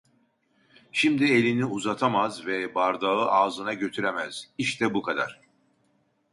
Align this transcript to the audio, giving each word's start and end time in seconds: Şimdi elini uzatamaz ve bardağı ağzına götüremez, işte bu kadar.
Şimdi 0.91 1.23
elini 1.23 1.65
uzatamaz 1.65 2.45
ve 2.45 2.75
bardağı 2.75 3.31
ağzına 3.31 3.73
götüremez, 3.73 4.49
işte 4.57 4.93
bu 4.93 5.01
kadar. 5.01 5.41